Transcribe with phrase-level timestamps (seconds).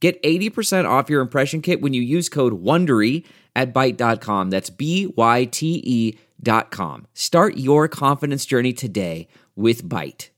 [0.00, 3.24] Get 80% off your impression kit when you use code WONDERY
[3.56, 4.50] at Byte.com.
[4.50, 7.08] That's B-Y-T-E dot com.
[7.14, 10.28] Start your confidence journey today with Byte.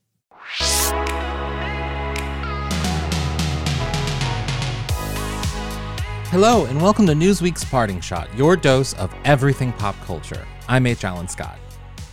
[6.31, 10.47] Hello, and welcome to Newsweek's Parting Shot, your dose of everything pop culture.
[10.69, 11.05] I'm H.
[11.05, 11.59] Allen Scott.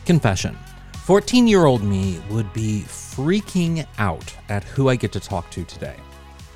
[0.06, 0.58] Confession
[1.06, 5.64] 14 year old me would be freaking out at who I get to talk to
[5.64, 5.96] today.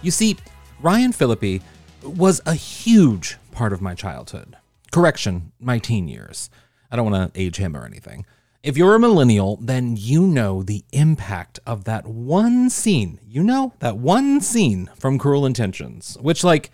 [0.02, 0.35] You see,
[0.81, 1.62] Ryan Phillippe
[2.03, 4.57] was a huge part of my childhood.
[4.91, 6.49] Correction, my teen years.
[6.90, 8.26] I don't want to age him or anything.
[8.63, 13.20] If you're a millennial, then you know the impact of that one scene.
[13.27, 16.71] You know, that one scene from Cruel Intentions, which, like,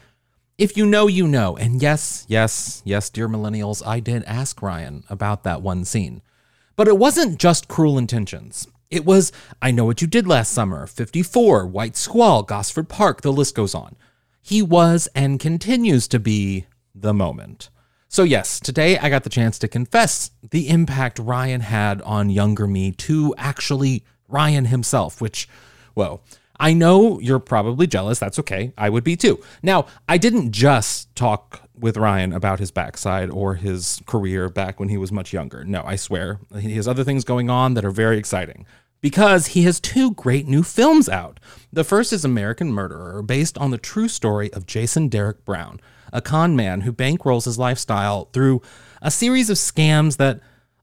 [0.57, 1.57] if you know, you know.
[1.57, 6.21] And yes, yes, yes, dear millennials, I did ask Ryan about that one scene.
[6.77, 8.69] But it wasn't just Cruel Intentions.
[8.89, 13.33] It was I Know What You Did Last Summer, 54, White Squall, Gosford Park, the
[13.33, 13.97] list goes on.
[14.41, 17.69] He was and continues to be the moment.
[18.07, 22.65] So, yes, today I got the chance to confess the impact Ryan had on younger
[22.65, 25.49] me to actually Ryan himself, which,
[25.93, 26.21] well,
[26.59, 28.19] I know you're probably jealous.
[28.19, 28.73] That's okay.
[28.77, 29.39] I would be too.
[29.61, 34.89] Now, I didn't just talk with Ryan about his backside or his career back when
[34.89, 35.63] he was much younger.
[35.63, 36.39] No, I swear.
[36.59, 38.65] He has other things going on that are very exciting
[39.01, 41.39] because he has two great new films out.
[41.71, 45.79] The first is American Murderer, based on the true story of Jason Derek Brown,
[46.11, 48.61] a con man who bankrolls his lifestyle through
[49.01, 50.39] a series of scams that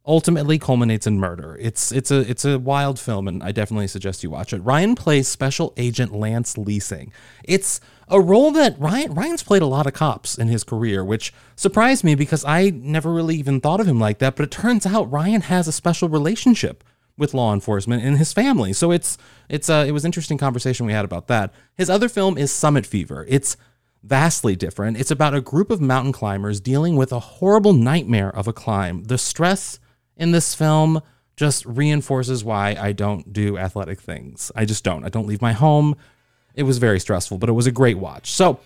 [0.06, 1.56] ultimately culminates in murder.
[1.60, 4.58] It's it's a it's a wild film and I definitely suggest you watch it.
[4.58, 7.10] Ryan plays special agent Lance Leising.
[7.42, 11.32] It's a role that Ryan Ryan's played a lot of cops in his career, which
[11.56, 14.84] surprised me because I never really even thought of him like that, but it turns
[14.84, 16.84] out Ryan has a special relationship
[17.16, 18.72] with law enforcement and his family.
[18.74, 19.16] So it's
[19.48, 21.52] it's uh, it was interesting conversation we had about that.
[21.76, 23.24] His other film is Summit Fever.
[23.26, 23.56] It's
[24.02, 24.98] vastly different.
[24.98, 29.04] It's about a group of mountain climbers dealing with a horrible nightmare of a climb.
[29.04, 29.78] The stress
[30.16, 31.00] in this film
[31.36, 34.52] just reinforces why I don't do athletic things.
[34.54, 35.04] I just don't.
[35.04, 35.96] I don't leave my home.
[36.54, 38.30] It was very stressful, but it was a great watch.
[38.30, 38.60] So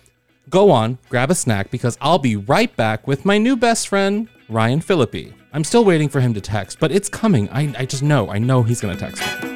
[0.49, 4.29] go on, grab a snack because I'll be right back with my new best friend,
[4.47, 5.33] Ryan Phillippe.
[5.51, 7.49] I'm still waiting for him to text, but it's coming.
[7.49, 8.29] I, I just know.
[8.29, 9.55] I know he's going to text me.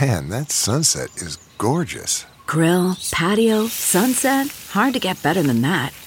[0.00, 2.26] Man, that sunset is gorgeous.
[2.46, 4.48] Grill, patio, sunset.
[4.70, 5.92] Hard to get better than that.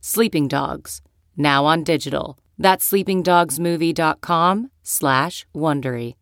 [0.00, 1.02] Sleeping Dogs,
[1.36, 2.38] now on digital.
[2.58, 6.14] That's sleepingdogsmovie.com slash Wondery.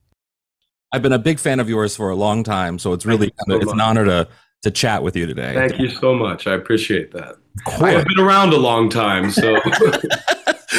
[0.92, 3.56] I've been a big fan of yours for a long time, so it's really so
[3.56, 4.28] it's an honor to
[4.62, 5.54] to chat with you today.
[5.54, 6.48] Thank you so much.
[6.48, 7.36] I appreciate that.
[7.80, 9.52] I have been around a long time, so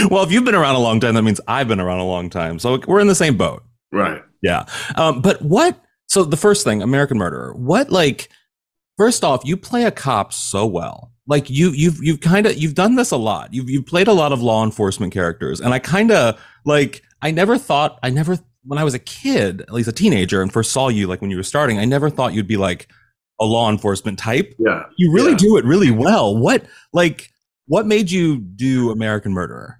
[0.09, 2.29] well, if you've been around a long time, that means I've been around a long
[2.29, 2.59] time.
[2.59, 3.63] So we're in the same boat.
[3.91, 4.21] right.
[4.41, 4.65] Yeah.
[4.95, 5.81] Um, but what?
[6.07, 7.53] So the first thing, American Murderer.
[7.53, 8.29] What like?
[8.97, 11.13] First off, you play a cop so well.
[11.29, 13.53] Like you you've you've kind of you've done this a lot.
[13.53, 17.31] You've you've played a lot of law enforcement characters, and I kind of like I
[17.31, 20.71] never thought I never when I was a kid, at least a teenager, and first
[20.71, 22.89] saw you like when you were starting, I never thought you'd be like
[23.39, 24.53] a law enforcement type.
[24.59, 24.83] Yeah.
[24.97, 25.37] You really Yeah.
[25.37, 26.35] do it really well.
[26.35, 27.29] What like
[27.67, 29.79] what made you do American Murderer?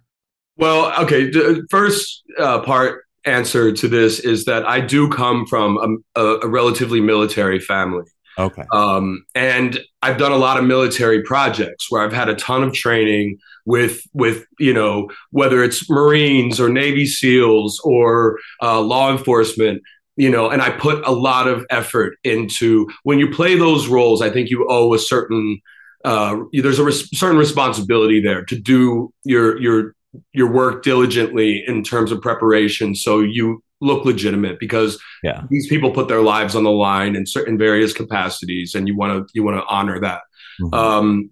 [0.58, 1.30] Well, okay.
[1.30, 6.48] The first uh, part answer to this is that I do come from a, a
[6.48, 8.04] relatively military family.
[8.40, 8.64] Okay.
[8.72, 12.74] Um, and I've done a lot of military projects where I've had a ton of
[12.74, 19.84] training with with you know whether it's Marines or Navy SEALs or uh, law enforcement.
[20.16, 24.22] You know, and I put a lot of effort into when you play those roles.
[24.22, 25.62] I think you owe a certain
[26.06, 29.96] uh, there's a res- certain responsibility there to do your your
[30.34, 35.44] your work diligently in terms of preparation, so you look legitimate because Yeah.
[35.50, 39.28] these people put their lives on the line in certain various capacities, and you want
[39.28, 40.22] to you want to honor that.
[40.62, 40.74] Mhm.
[40.74, 41.30] Um,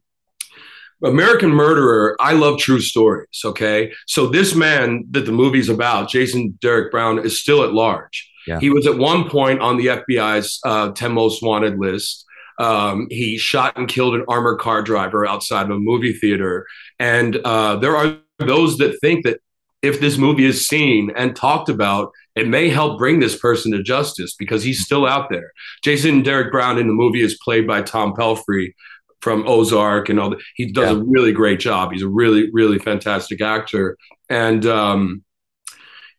[1.04, 3.42] American Murderer, I love true stories.
[3.46, 8.30] Okay, so this man that the movie's about, Jason Derek Brown, is still at large.
[8.48, 8.60] Yeah.
[8.60, 12.24] He was at one point on the FBI's uh, 10 most wanted list.
[12.60, 16.66] Um, he shot and killed an armored car driver outside of a movie theater.
[16.98, 19.40] And uh, there are those that think that
[19.82, 23.84] if this movie is seen and talked about, it may help bring this person to
[23.84, 25.52] justice because he's still out there.
[25.84, 28.74] Jason Derek Brown in the movie is played by Tom Pelphrey
[29.22, 30.40] from Ozark and all that.
[30.56, 31.92] He does a really great job.
[31.92, 33.98] He's a really, really fantastic actor.
[34.30, 35.24] And um,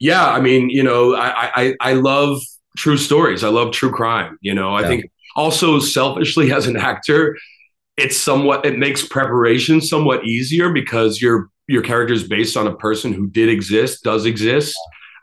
[0.00, 2.41] yeah, I mean, you know, I, I I love
[2.76, 3.44] true stories.
[3.44, 4.38] I love true crime.
[4.41, 7.37] You know, I think also selfishly as an actor,
[7.97, 12.76] it's somewhat it makes preparation somewhat easier because your your character is based on a
[12.76, 14.76] person who did exist, does exist.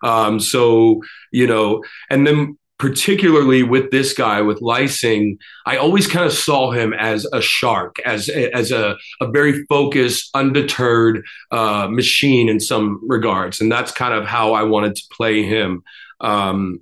[0.04, 1.02] Um, so
[1.32, 6.72] you know, and then particularly with this guy with Leising, I always kind of saw
[6.72, 13.00] him as a shark, as as a a very focused, undeterred uh, machine in some
[13.08, 15.84] regards, and that's kind of how I wanted to play him.
[16.22, 16.82] Um,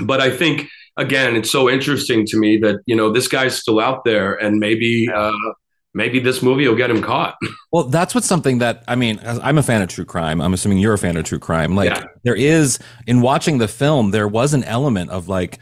[0.00, 3.80] but I think again, it's so interesting to me that you know this guy's still
[3.80, 5.32] out there, and maybe uh,
[5.94, 7.36] maybe this movie will get him caught.
[7.70, 9.20] Well, that's what's something that I mean.
[9.22, 10.40] I'm a fan of true crime.
[10.40, 11.74] I'm assuming you're a fan of true crime.
[11.76, 12.04] Like Yeah.
[12.24, 15.58] there is in watching the film, there was an element of like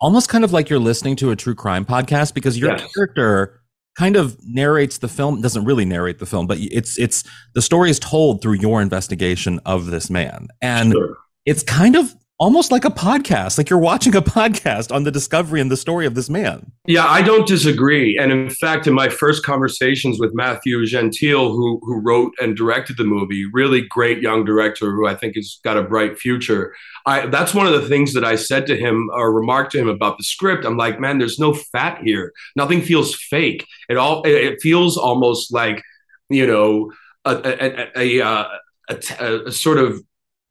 [0.00, 2.90] almost kind of like you're listening to a true crime podcast because your Yes.
[2.94, 3.60] character
[3.98, 5.42] kind of narrates the film.
[5.42, 7.22] Doesn't really narrate the film, but it's it's
[7.54, 11.18] the story is told through your investigation of this man, and Sure.
[11.44, 13.56] it's kind of almost like a podcast.
[13.56, 16.72] Like you're watching a podcast on the discovery and the story of this man.
[16.86, 18.18] Yeah, I don't disagree.
[18.18, 22.96] And in fact, in my first conversations with Matthew Gentile, who who wrote and directed
[22.96, 26.74] the movie, really great young director who I think has got a bright future.
[27.06, 29.88] I that's one of the things that I said to him or remarked to him
[29.88, 30.64] about the script.
[30.64, 32.32] I'm like, man, there's no fat here.
[32.56, 33.64] Nothing feels fake.
[33.88, 35.80] It all it, feels almost like
[36.28, 36.90] you know
[37.24, 38.48] a a, a, a,
[38.88, 40.02] a, a sort of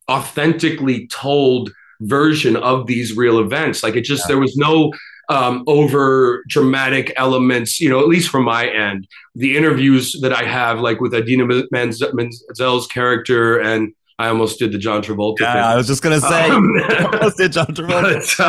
[0.10, 1.72] authentically told
[2.02, 3.84] version of these real events.
[3.84, 4.92] Like it just there was no
[5.30, 9.08] um, over dramatic elements, you know, at least from my end.
[9.36, 14.72] The interviews that I have, like with Idina Menz- Menzel's character, and I almost did
[14.72, 15.64] the John Travolta Yeah, thing.
[15.64, 16.50] I was just gonna say.
[16.50, 16.70] Um,
[17.14, 18.40] almost did John Travolta.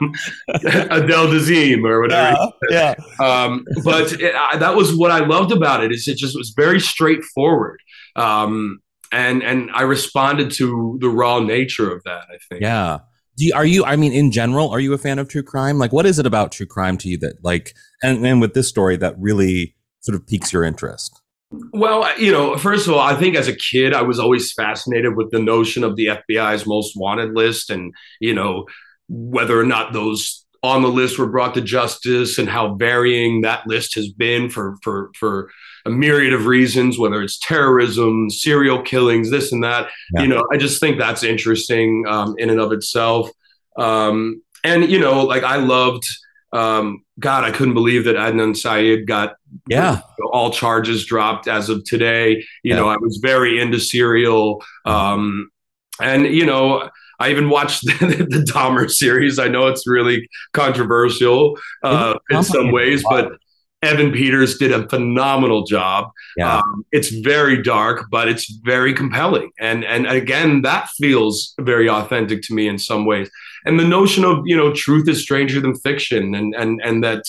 [0.00, 0.12] um,
[0.90, 2.36] Adele Dazeem or whatever.
[2.70, 3.24] Yeah, yeah.
[3.44, 5.90] Um, but it, I, that was what I loved about it.
[5.90, 7.80] Is it just was very straightforward,
[8.14, 8.80] um,
[9.16, 12.26] and and I responded to the raw nature of that.
[12.28, 12.62] I think.
[12.62, 13.00] Yeah.
[13.38, 13.84] Do you, are you?
[13.84, 15.78] I mean, in general, are you a fan of true crime?
[15.78, 18.68] Like, what is it about true crime to you that, like, and and with this
[18.68, 21.20] story that really sort of piques your interest?
[21.72, 25.16] Well, you know, first of all, I think as a kid, I was always fascinated
[25.16, 28.64] with the notion of the FBI's most wanted list and, you know,
[29.08, 33.66] whether or not those on the list were brought to justice and how varying that
[33.66, 35.50] list has been for for for
[35.86, 40.22] a myriad of reasons whether it's terrorism serial killings this and that Yeah.
[40.22, 43.30] you know i just think that's interesting um, in and of itself
[43.78, 46.04] um, and you know like i loved
[46.52, 49.36] um, god i couldn't believe that adnan syed got
[49.68, 50.00] Yeah.
[50.32, 52.36] all charges dropped as of today.
[52.62, 52.76] You Yeah.
[52.76, 54.62] know, I was very into Serial.
[54.84, 55.50] Um,
[56.00, 59.38] and, you know, I even watched the, the Dahmer series.
[59.38, 63.32] I know it's really controversial uh, in some ways, but
[63.82, 66.10] Evan Peters did a phenomenal job.
[66.36, 66.58] Yeah.
[66.58, 69.50] Um, it's very dark, but it's very compelling.
[69.58, 73.30] And and again, that feels very authentic to me in some ways.
[73.64, 77.24] And the notion of, you know, truth is stranger than fiction and and and that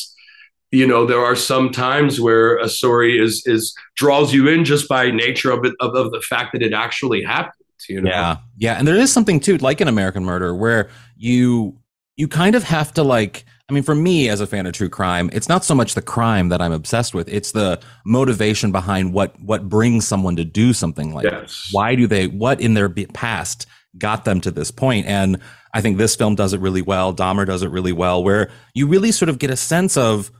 [0.71, 4.87] you know there are some times where a story is is draws you in just
[4.89, 7.53] by nature of it of, of the fact that it actually happened
[7.89, 8.37] you know Yeah.
[8.57, 8.73] Yeah.
[8.77, 11.77] And there is something too, like an American Murder, where you
[12.15, 14.87] you kind of have to like I mean, for me as a fan of true
[14.87, 17.27] crime, it's not so much the crime that I'm obsessed with.
[17.27, 21.41] It's the motivation behind what what brings someone to do something like Yes.
[21.41, 21.69] this.
[21.71, 22.27] Why do they?
[22.27, 23.65] What in their past
[23.97, 25.05] got them to this point?
[25.05, 25.39] And
[25.73, 27.13] I think this film does it really well.
[27.13, 30.31] Dahmer does it really well, where you really sort of get a sense of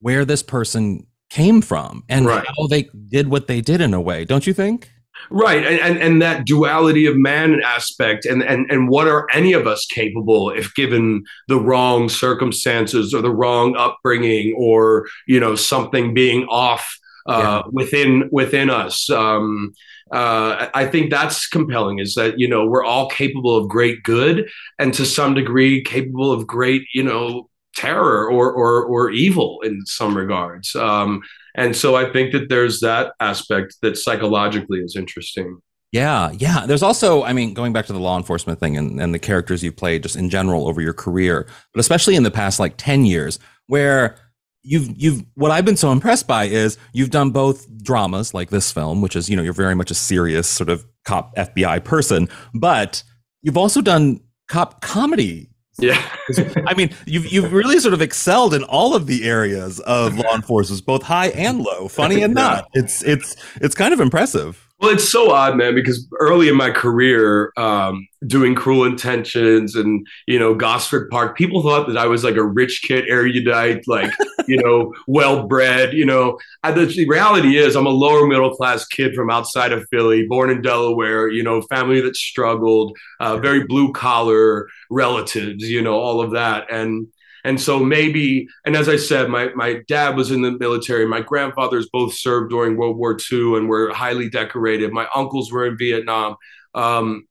[0.00, 2.44] where this person came from and Right.
[2.46, 4.24] how they did what they did in a way.
[4.26, 4.90] Don't you think?
[5.30, 9.52] Right, and, and and that duality of man aspect, and and and what are any
[9.52, 15.54] of us capable if given the wrong circumstances or the wrong upbringing, or you know
[15.54, 19.08] something being off uh, within within us.
[19.08, 19.72] Um,
[20.12, 21.98] uh, I think that's compelling.
[21.98, 26.32] Is that you know we're all capable of great good, and to some degree capable
[26.32, 30.74] of great you know terror or or or evil in some regards.
[30.76, 31.22] Um,
[31.54, 35.58] and so I think that there's that aspect that psychologically is interesting.
[35.92, 36.66] Yeah, yeah.
[36.66, 39.62] There's also, I mean, going back to the law enforcement thing and, and the characters
[39.62, 43.06] you've played just in general over your career, but especially in the past like 10
[43.06, 44.16] years, where
[44.64, 48.72] you've you've what I've been so impressed by is you've done both dramas like this
[48.72, 52.28] film, which is, you know, you're very much a serious sort of cop FBI person,
[52.54, 53.04] but
[53.42, 56.00] you've also done cop comedy Yeah.
[56.66, 60.34] I mean, you've you've really sort of excelled in all of the areas of law
[60.34, 62.68] enforcement, both high and low, funny and not.
[62.74, 64.68] It's it's it's kind of impressive.
[64.84, 70.06] Well, it's so odd, man, because early in my career, um, doing Cruel Intentions and
[70.26, 74.12] you know Gosford Park, people thought that I was like a rich kid, erudite, like
[74.46, 75.94] you know, well bred.
[75.94, 79.88] You know, the, the reality is, I'm a lower middle class kid from outside of
[79.88, 81.30] Philly, born in Delaware.
[81.30, 85.64] You know, family that struggled, uh, very blue collar relatives.
[85.64, 87.06] You know, all of that, and
[87.44, 91.06] and so maybe, and as I said, my, my dad was in the military.
[91.06, 94.92] My grandfathers both served during World War II and were highly decorated.
[94.92, 96.36] My uncles were in Vietnam.
[96.74, 97.28] Um,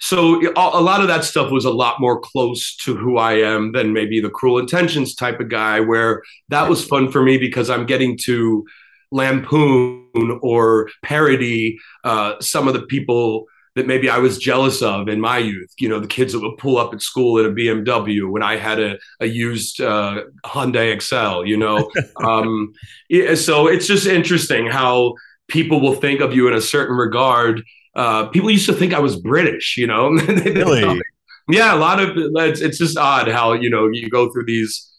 [0.00, 3.72] so a lot of that stuff was a lot more close to who I am
[3.72, 7.68] than maybe the cruel intentions type of guy, where that was fun for me because
[7.68, 8.64] I'm getting to
[9.10, 13.46] lampoon or parody uh, some of the people
[13.78, 15.72] that maybe I was jealous of in my youth.
[15.78, 18.56] You know, the kids that would pull up at school in a BMW when I
[18.56, 21.44] had a, a used uh, Hyundai Excel.
[21.44, 22.72] You know, um,
[23.08, 25.14] yeah, so it's just interesting how
[25.48, 27.62] people will think of you in a certain regard.
[27.94, 29.76] Uh, people used to think I was British.
[29.76, 31.00] You know, Really?
[31.48, 34.92] yeah, a lot of it's, it's just odd how you know you go through these.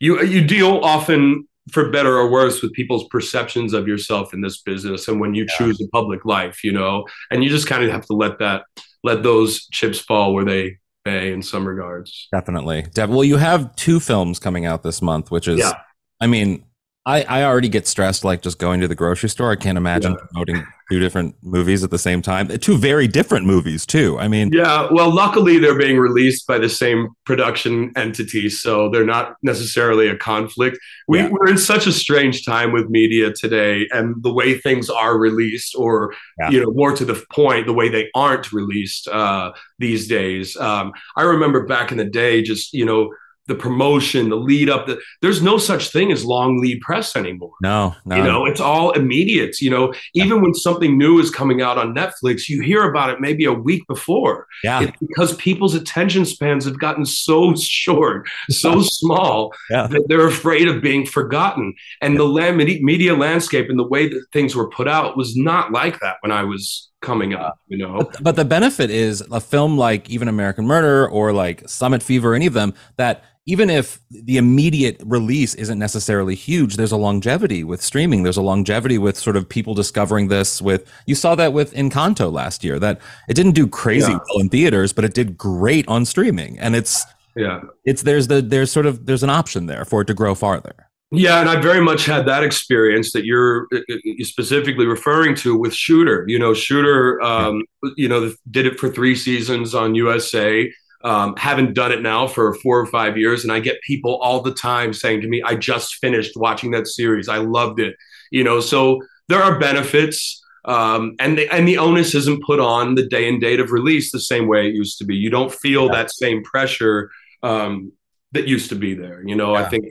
[0.00, 4.60] You you deal often for better or worse with people's perceptions of yourself in this
[4.60, 7.90] business and when you choose a public life you know and you just kind of
[7.90, 8.64] have to let that
[9.02, 12.86] let those chips fall where they may in some regards Definitely.
[12.94, 15.72] Def- well, you have two films coming out this month, which is, Yeah.
[16.20, 16.64] I mean,
[17.06, 19.50] I, I already get stressed like just going to the grocery store.
[19.52, 20.26] I can't imagine Yeah.
[20.32, 22.48] promoting two different movies at the same time.
[22.58, 24.18] Two very different movies too.
[24.18, 29.04] I mean, yeah well luckily they're being released by the same production entity so they're
[29.04, 31.28] not necessarily a conflict we, Yeah.
[31.30, 35.74] we're in such a strange time with media today and the way things are released
[35.76, 36.50] or Yeah.
[36.50, 40.92] you know more to the point the way they aren't released uh, these days um,
[41.16, 43.10] i remember back in the day just you know
[43.46, 47.52] the promotion the lead up the, there's no such thing as long lead press anymore
[47.60, 48.16] no, no.
[48.16, 49.60] you know, it's all immediate.
[49.60, 53.20] You know, even when something new is coming out on Netflix, you hear about it
[53.20, 54.46] maybe a week before.
[54.62, 54.82] yeah.
[54.82, 59.86] It's because people's attention spans have gotten so short, so small Yeah.
[59.88, 61.74] that they're afraid of being forgotten.
[62.00, 65.72] And the land, media landscape and the way that things were put out was not
[65.72, 67.58] like that when I was coming up.
[67.68, 71.68] You know, But, but the benefit is a film like even American Murder or like
[71.68, 76.92] Summit Fever, any of them, that even if the immediate release isn't necessarily huge, there's
[76.92, 78.22] a longevity with streaming.
[78.22, 80.62] There's a longevity with sort of people discovering this.
[80.62, 84.18] With you saw that with Encanto last year, that it didn't do crazy Yeah.
[84.28, 86.58] well in theaters, but it did great on streaming.
[86.58, 87.04] And it's
[87.36, 87.60] yeah.
[87.84, 90.74] it's there's the there's sort of there's an option there for it to grow farther.
[91.16, 95.56] Yeah, and I very much had that experience that you're uh, uh, specifically referring to
[95.56, 96.24] with Shooter.
[96.26, 97.62] You know, Shooter, um,
[97.96, 100.72] you know, did it for three seasons on USA.
[101.04, 104.40] Um, haven't done it now for four or five years, and I get people all
[104.40, 107.28] the time saying to me, "I just finished watching that series.
[107.28, 107.94] I loved it."
[108.30, 110.40] You know, so there are benefits.
[110.66, 114.10] Um, and the, and the onus isn't put on the day and date of release
[114.10, 115.14] the same way it used to be.
[115.14, 117.10] You don't feel that same pressure
[117.42, 117.92] um,
[118.32, 119.22] that used to be there.
[119.26, 119.84] You know, I think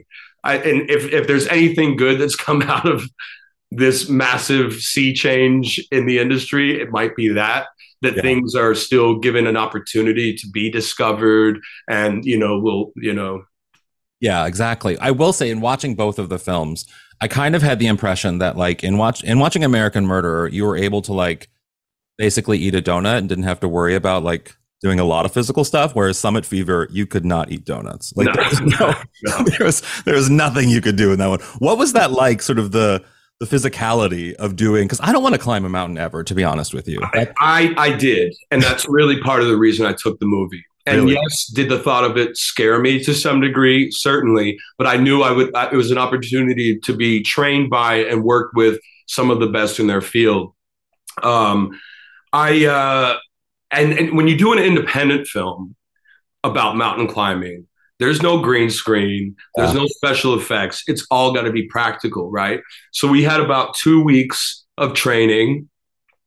[0.43, 3.03] I, and if, if there's anything good that's come out of
[3.71, 7.67] this massive sea change in the industry, it might be that
[8.01, 8.21] that Yeah.
[8.21, 11.59] things are still given an opportunity to be discovered,
[11.89, 13.43] and you know, will you know,
[14.19, 14.97] Yeah, exactly.
[14.99, 16.85] I will say in watching both of the films,
[17.21, 20.65] I kind of had the impression that like in watch in watching American Murderer, you
[20.65, 21.49] were able to like
[22.17, 25.31] basically eat a donut and didn't have to worry about like doing a lot of
[25.33, 25.95] physical stuff.
[25.95, 28.13] Whereas Summit Fever, you could not eat donuts.
[28.15, 28.93] Like No, there, was no,
[29.39, 29.43] no.
[29.57, 31.39] there was there was nothing you could do in that one.
[31.59, 32.41] What was that like?
[32.43, 33.03] Sort of the
[33.39, 36.43] the physicality of doing because I don't want to climb a mountain ever, to be
[36.43, 36.99] honest with you.
[37.13, 38.35] That- I, I did.
[38.51, 40.63] And that's really part of the reason I took the movie.
[40.85, 41.13] And Really?
[41.13, 43.89] yes, did the thought of it scare me to some degree?
[43.91, 44.59] Certainly.
[44.77, 48.23] But I knew I would, I- it was an opportunity to be trained by and
[48.23, 50.53] work with some of the best in their field.
[51.21, 51.79] Um,
[52.31, 53.17] I, uh,
[53.73, 55.75] and, and when you do an independent film
[56.43, 57.67] about mountain climbing,
[57.99, 59.81] there's no green screen, there's Yeah.
[59.81, 60.83] no special effects.
[60.87, 62.59] It's all got to be practical, right?
[62.91, 65.69] So we had about two weeks of training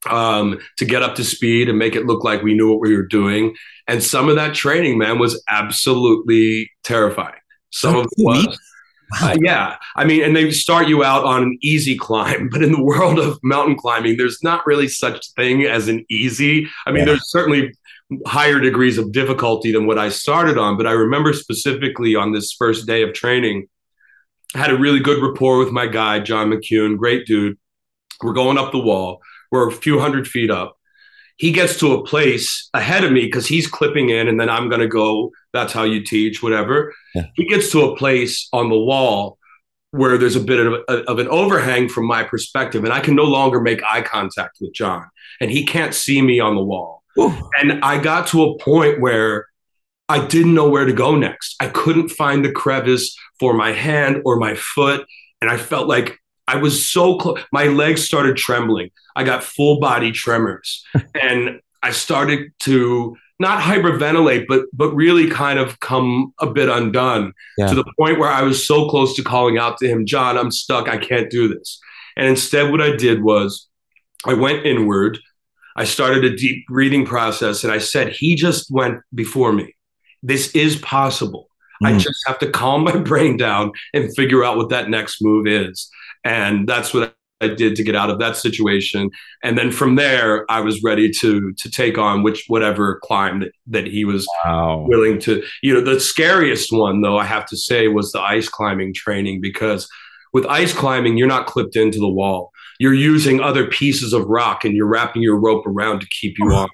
[0.09, 2.97] um, to get up to speed and make it look like we knew what we
[2.97, 3.55] were doing.
[3.89, 7.35] And some of that training, man, was absolutely terrifying.
[7.71, 8.59] Some Oh, of it was.
[9.21, 9.77] Uh, yeah.
[9.95, 13.19] I mean, and they start you out on an easy climb, but in the world
[13.19, 16.69] of mountain climbing, there's not really such thing as an easy.
[16.87, 17.05] I mean, Yeah.
[17.07, 17.73] there's certainly
[18.27, 22.53] higher degrees of difficulty than what I started on, but I remember specifically on this
[22.53, 23.69] first day of training,
[24.55, 27.59] I had a really good rapport with my guide, John McCune, great dude.
[28.23, 29.21] We're going up the wall.
[29.51, 30.76] We're a few hundred feet up.
[31.37, 34.69] He gets to a place ahead of me because he's clipping in, and then I'm
[34.69, 35.33] going to go.
[35.53, 36.95] That's how you teach, whatever.
[37.15, 37.27] Yeah.
[37.35, 39.39] He gets to a place on the wall
[39.91, 43.25] where there's a bit of, of an overhang from my perspective, and I can no
[43.25, 45.07] longer make eye contact with John,
[45.41, 47.03] and he can't see me on the wall.
[47.59, 49.47] And I got to a point where
[50.09, 51.57] I didn't know where to go next.
[51.61, 55.07] I couldn't find the crevice for my hand or my foot.
[55.41, 57.41] And I felt like I was so close.
[57.53, 58.91] My legs started trembling.
[59.17, 60.85] I got full body tremors.
[61.21, 67.33] and I started to not hyperventilate, but but really kind of come a bit undone
[67.59, 67.67] Yeah.
[67.69, 70.51] to the point where I was so close to calling out to him, John, I'm
[70.51, 70.89] stuck.
[70.89, 71.79] I can't do this.
[72.17, 73.69] And instead, what I did was
[74.25, 75.19] I went inward.
[75.77, 79.75] I started a deep breathing process and I said, He just went before me.
[80.23, 81.49] This is possible.
[81.85, 82.01] I Mm.
[82.01, 85.91] just have to calm my brain down and figure out what that next move is.
[86.27, 89.11] And that's what I did to get out of that situation.
[89.45, 93.53] And then from there, I was ready to to take on which whatever climb that,
[93.69, 94.87] that he was Wow.
[94.89, 98.49] willing to you know the scariest one though i have to say was the ice
[98.49, 99.89] climbing training because
[100.33, 104.65] with ice climbing you're not clipped into the wall you're using other pieces of rock
[104.65, 106.69] and you're wrapping your rope around to keep you on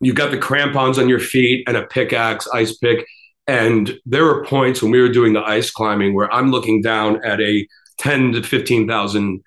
[0.00, 2.98] You've got the crampons on your feet and a pickaxe ice pick
[3.46, 7.10] and there were points when we were doing the ice climbing where i'm looking down
[7.24, 7.66] at a
[7.98, 9.42] 10 to 15,000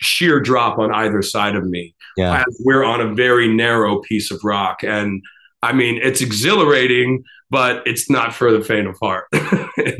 [0.00, 2.44] sheer drop on either side of me Yeah.
[2.46, 4.82] as we're on a very narrow piece of rock.
[4.84, 5.22] And
[5.62, 9.26] I mean, it's exhilarating, but it's not for the faint of heart.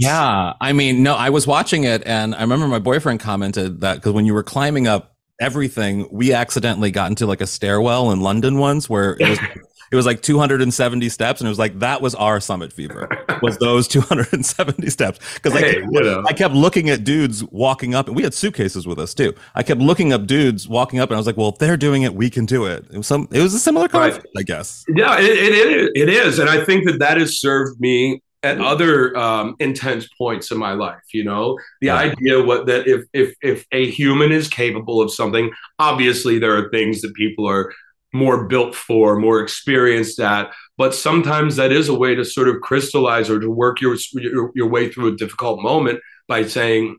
[0.00, 0.54] Yeah.
[0.60, 4.12] I mean, no, I was watching it and I remember my boyfriend commented that because
[4.12, 8.58] when you were climbing up everything, we accidentally got into like a stairwell in London
[8.58, 9.38] once where it was
[9.90, 13.08] it was like 270 steps and it was like that was our summit fever
[13.42, 16.22] was those 270 steps because I, Hey, kept- you know.
[16.26, 19.62] I kept looking at dudes walking up and we had suitcases with us too i
[19.62, 22.14] kept looking up dudes walking up and i was like well if they're doing it
[22.14, 24.12] we can do it it was some it was a similar Right.
[24.12, 26.38] concept i guess Yeah, it, it, it, it is.
[26.38, 30.72] And I think that that has served me at other um, intense points in my
[30.72, 31.02] life.
[31.12, 31.96] You know, the Yeah.
[31.96, 36.68] idea what that if, if, if a human is capable of something, obviously there are
[36.70, 37.72] things that people are
[38.12, 40.50] more built for, more experienced at.
[40.76, 44.50] But sometimes that is a way to sort of crystallize or to work your, your,
[44.54, 46.98] your way through a difficult moment by saying,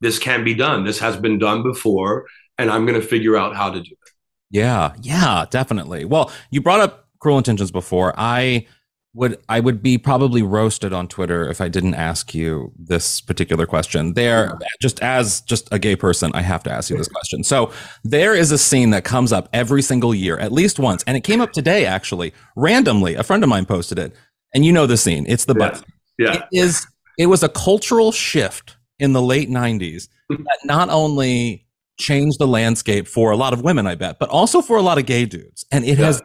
[0.00, 0.84] this can be done.
[0.84, 4.12] This has been done before, and I'm going to figure out how to do it.
[4.50, 6.04] Yeah, yeah, definitely.
[6.04, 8.14] Well, you brought up cruel intentions before.
[8.16, 8.66] I
[9.14, 13.66] would I would be probably roasted on Twitter if I didn't ask you this particular
[13.66, 14.14] question.
[14.14, 17.42] There just as just a gay person, I have to ask you this question.
[17.42, 17.72] So,
[18.04, 21.24] there is a scene that comes up every single year, at least once, and it
[21.24, 23.14] came up today actually, randomly.
[23.14, 24.14] A friend of mine posted it.
[24.54, 25.26] And you know the scene.
[25.28, 25.84] It's the butt.
[26.18, 26.34] Yeah.
[26.34, 26.86] It is
[27.18, 30.42] it was a cultural shift in the late 90s mm-hmm.
[30.42, 31.66] that not only
[31.98, 34.98] changed the landscape for a lot of women, I bet, but also for a lot
[34.98, 35.64] of gay dudes.
[35.72, 36.06] And it Yeah.
[36.06, 36.22] has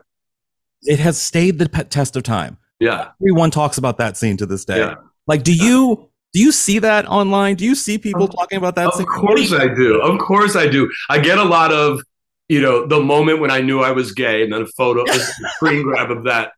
[0.86, 2.58] it has stayed the test of time.
[2.84, 3.10] Yeah.
[3.22, 4.78] Everyone talks about that scene to this day.
[4.80, 4.96] Yeah.
[5.28, 7.56] Like, do you do you see that online?
[7.56, 9.06] Do you see people talking about that Of scene?
[9.06, 10.02] course I do.
[10.02, 10.92] Of course I do.
[11.10, 12.02] I get a lot of,
[12.50, 15.20] you know, the moment when I knew I was gay, and then a photo, a
[15.56, 16.52] screen grab of that,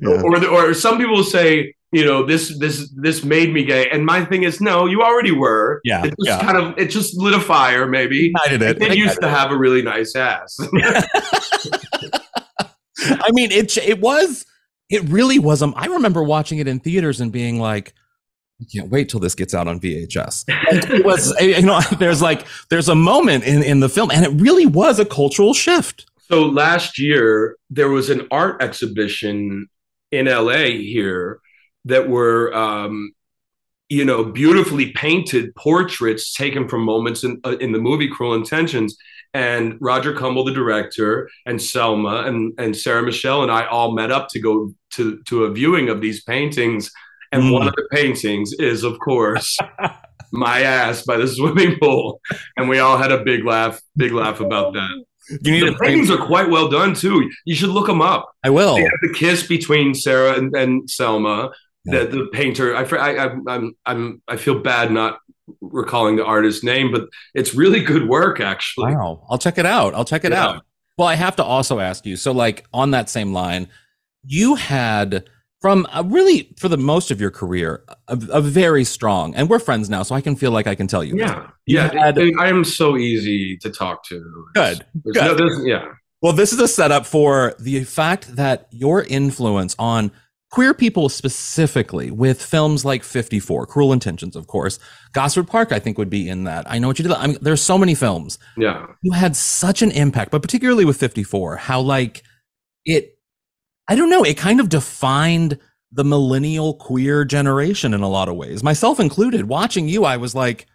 [0.00, 0.22] Yeah.
[0.22, 4.04] or the, or some people say, you know, this this this made me gay, and
[4.04, 5.80] my thing is, no, you already were.
[5.84, 6.40] Yeah, it just yeah.
[6.40, 8.26] kind of it just lit a fire, maybe.
[8.26, 8.82] Ignited it.
[8.82, 10.58] It used to have a really nice ass.
[13.00, 14.44] I mean, it it was
[14.88, 15.62] it really was.
[15.62, 17.92] Um, I remember watching it in theaters and being like,
[18.60, 20.44] I can't wait till this gets out on VHS.
[20.48, 24.42] It was, you know, there's like there's a moment in in the film, and it
[24.42, 26.06] really was a cultural shift.
[26.28, 29.68] So last year there was an art exhibition
[30.10, 31.40] in LA here
[31.84, 33.12] that were um,
[33.88, 38.96] you know beautifully painted portraits taken from moments in uh, in the movie Cruel Intentions
[39.34, 44.10] and Roger Kumble the director and Selma and and Sarah Michelle and I all met
[44.10, 46.90] up to go to to a viewing of these paintings
[47.32, 47.52] and mm.
[47.52, 49.56] one of the paintings is of course
[50.32, 52.20] my ass by the swimming pool
[52.56, 55.04] and we all had a big laugh big laugh about that
[55.42, 57.30] you need the paintings are quite well done too.
[57.44, 58.34] You should look them up.
[58.42, 58.76] I will.
[58.76, 61.50] the kiss between Sarah and, and Selma.
[61.90, 62.76] The, the painter.
[62.76, 65.20] I, I, I'm I'm I feel bad not
[65.60, 68.94] recalling the artist's name, but it's really good work actually.
[68.94, 69.94] Wow, I'll check it out.
[69.94, 70.46] I'll check it yeah.
[70.46, 70.64] out.
[70.96, 72.16] Well, I have to also ask you.
[72.16, 73.68] So, like on that same line,
[74.24, 75.28] you had
[75.60, 79.58] from a really for the most of your career a, a, very strong and we're
[79.58, 82.46] friends now so i can feel like i can tell you yeah yeah had, i
[82.46, 84.22] am so easy to talk to
[84.54, 85.38] good, good.
[85.38, 85.86] No, yeah
[86.22, 90.12] well this is a setup for the fact that your influence on
[90.50, 94.78] queer people specifically with films like 54 cruel intentions of course
[95.12, 97.38] gosford park i think would be in that i know what you did i mean
[97.42, 101.80] there's so many films yeah you had such an impact but particularly with 54 how
[101.80, 102.22] like
[102.86, 103.18] it
[103.88, 105.58] I don't know, it kind of defined
[105.90, 109.48] the millennial queer generation in a lot of ways, myself included.
[109.48, 110.66] Watching you, I was like,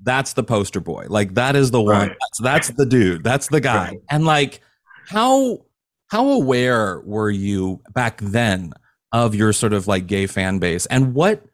[0.00, 1.06] that's the poster boy.
[1.08, 2.08] Like that is the one.
[2.08, 2.16] Right.
[2.20, 3.24] That's, that's the dude.
[3.24, 3.88] That's the guy.
[3.88, 4.00] Right.
[4.10, 4.60] And like,
[5.06, 5.64] how
[6.08, 8.72] how aware were you back then
[9.12, 11.44] of your sort of like gay fan base, and what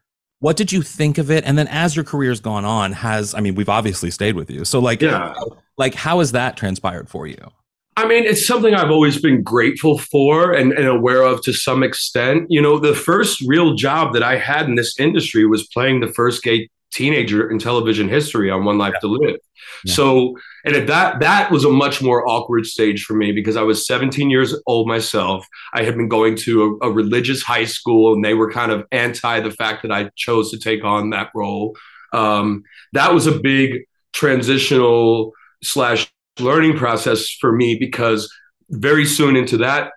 [0.40, 1.43] what did you think of it?
[1.45, 4.64] And then as your career's gone on, has I mean, we've obviously stayed with you.
[4.64, 5.35] So like, yeah.
[5.79, 7.51] like how has that transpired for you?
[7.97, 11.83] I mean, it's something I've always been grateful for and, and, aware of to some
[11.85, 12.47] extent.
[12.51, 16.12] You know, the first real job that I had in this industry was playing the
[16.12, 19.01] first gay teenager in television history on One Life yeah.
[19.01, 19.37] to Live.
[19.85, 19.94] Yeah.
[19.94, 23.62] So, and at that that was a much more awkward stage for me because I
[23.62, 25.47] was 17 years old myself.
[25.73, 28.85] I had been going to a, a religious high school, and they were kind of
[28.92, 31.77] anti the fact that I chose to take on that role.
[32.12, 38.33] Um, that was a big transitional slash learning process for me because
[38.70, 39.92] very soon into that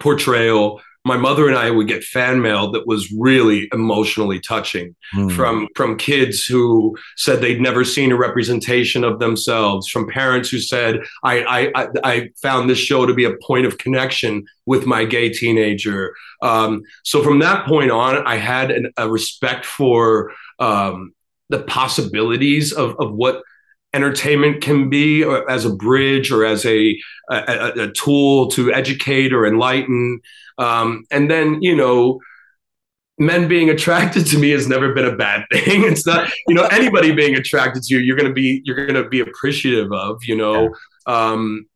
[0.00, 5.30] portrayal my mother and I would get fan mail that was really emotionally touching mm.
[5.30, 10.58] from from kids who said they'd never seen a representation of themselves, from parents who
[10.58, 15.04] said, I I, I found this show to be a point of connection with my
[15.04, 16.12] gay teenager.
[16.42, 21.14] Um, so from that point on, I had an, a respect for um,
[21.50, 23.42] the possibilities of of what
[23.96, 26.96] entertainment can be as a bridge or as a,
[27.30, 30.20] a, a tool to educate or enlighten.
[30.58, 32.20] Um, and then, you know,
[33.18, 35.82] men being attracted to me has never been a bad thing.
[35.84, 39.02] It's not, you know, anybody being attracted to you, you're going to be, you're going
[39.02, 40.68] to be appreciative of, you know,
[41.08, 41.30] yeah.
[41.32, 41.66] um,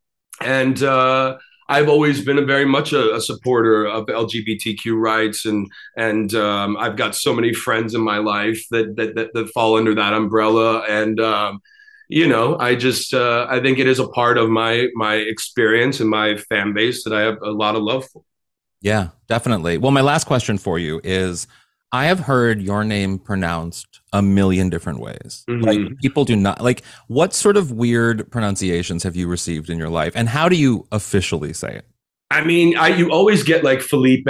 [0.42, 1.38] and, uh,
[1.70, 6.76] I've always been a very much a, a, supporter of LGBTQ rights, and and um,
[6.76, 10.12] I've got so many friends in my life that that that, that fall under that
[10.12, 11.60] umbrella, and um,
[12.10, 16.00] you know, I just uh, I think it is a part of my my experience
[16.00, 18.22] and my fan base that I have a lot of love for.
[18.82, 19.78] Yeah, definitely.
[19.78, 21.46] Well, my last question for you is
[21.92, 25.44] I have heard your name pronounced a million different ways.
[25.48, 25.62] Mm-hmm.
[25.62, 29.88] Like people do not like what sort of weird pronunciations have you received in your
[29.88, 31.86] life and how do you officially say it?
[32.32, 34.26] I mean, I you always get like Felipe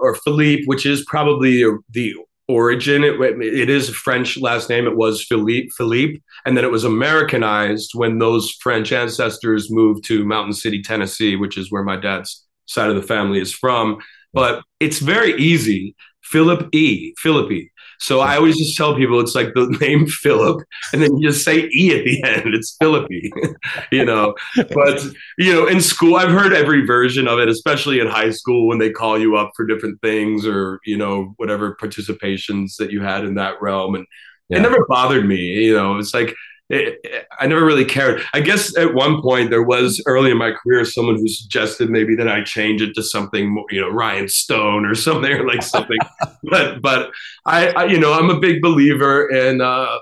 [0.00, 2.14] or Philippe, which is probably the
[2.48, 3.04] origin.
[3.04, 4.86] It, it is a French last name.
[4.86, 10.24] It was Philippe, Philippe, and then it was Americanized when those French ancestors moved to
[10.24, 13.98] Mountain City, Tennessee, which is where my dad's side of the family is from.
[14.32, 15.94] But it's very easy.
[16.22, 17.14] Philip E.
[17.18, 17.70] Philippi.
[17.98, 21.44] So I always just tell people it's like the name Philip, and then you just
[21.44, 22.54] say E at the end.
[22.54, 23.32] It's Philippi,
[23.92, 24.34] you know.
[24.56, 25.04] But
[25.38, 28.78] you know, in school, I've heard every version of it, especially in high school when
[28.78, 33.24] they call you up for different things or you know whatever participations that you had
[33.24, 34.06] in that realm, and
[34.48, 34.58] yeah.
[34.58, 35.64] it never bothered me.
[35.64, 36.34] You know, it's like
[36.70, 38.22] it, it, I never really cared.
[38.32, 42.14] I guess at one point there was early in my career someone who suggested maybe
[42.16, 45.62] that I change it to something more, you know, Ryan Stone or something or like
[45.62, 45.98] something.
[46.44, 47.10] but but
[47.44, 49.98] I, I, you know I'm a big believer in uh,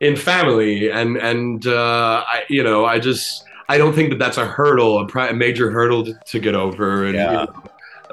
[0.00, 4.38] in family and and uh, I you know I just I don't think that that's
[4.38, 7.14] a hurdle a, a major hurdle to, to, get over and.
[7.14, 7.30] Yeah.
[7.30, 7.62] You know,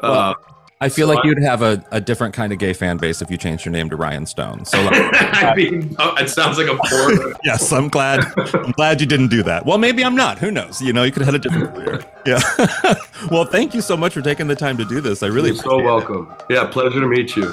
[0.04, 0.34] well, uh,
[0.86, 3.32] I feel so like you'd have a, a different kind of gay fan base if
[3.32, 4.66] you changed your name to Ryan Stone.
[4.66, 7.34] So, like, I mean, oh, it sounds like a poor.
[7.44, 8.24] yes, I'm glad.
[8.54, 9.66] I'm glad you didn't do that.
[9.66, 10.38] Well, maybe I'm not.
[10.38, 10.80] Who knows?
[10.84, 12.06] You know, you could have had a different career.
[12.28, 12.40] Yeah.
[13.32, 15.24] well, thank you so much for taking the time to do this.
[15.24, 16.32] I really You're so welcome.
[16.42, 16.54] It.
[16.54, 17.52] Yeah, pleasure to meet you.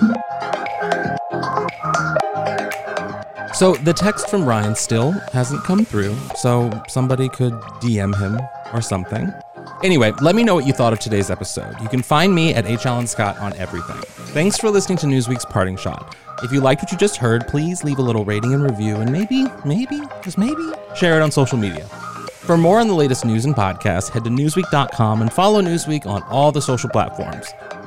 [3.54, 6.14] So the text from Ryan still hasn't come through.
[6.36, 8.38] So somebody could DM him
[8.74, 9.32] or something.
[9.82, 11.74] Anyway, let me know what you thought of today's episode.
[11.80, 12.86] You can find me at H.
[12.86, 13.96] Allen Scott on everything.
[14.32, 16.16] Thanks for listening to Newsweek's Parting Shot.
[16.42, 19.12] If you liked what you just heard, please leave a little rating and review and
[19.12, 21.86] maybe, maybe, just maybe, share it on social media.
[22.42, 26.22] For more on the latest news and podcasts, head to Newsweek.com and follow Newsweek on
[26.24, 27.46] all the social platforms.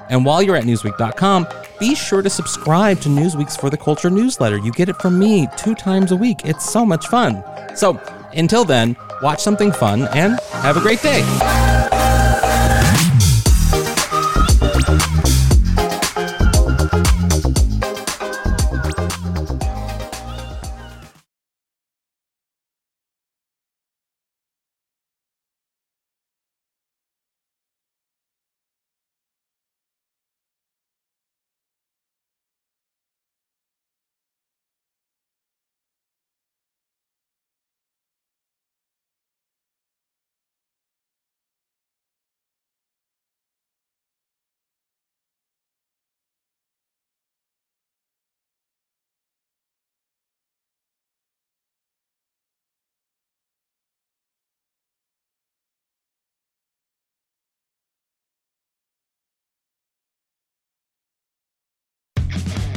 [0.09, 1.47] And while you're at Newsweek.com,
[1.79, 4.57] be sure to subscribe to Newsweek's For the Culture newsletter.
[4.57, 6.45] You get it from me two times a week.
[6.45, 7.43] It's so much fun.
[7.75, 7.99] So
[8.33, 11.94] until then, watch something fun and have a great day.